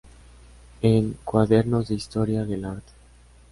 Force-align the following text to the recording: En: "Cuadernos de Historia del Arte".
En: 0.81 1.15
"Cuadernos 1.23 1.89
de 1.89 1.93
Historia 1.93 2.43
del 2.43 2.65
Arte". 2.65 2.91